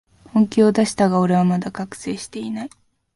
[0.33, 2.69] 本気を出したが、俺はまだ覚醒してない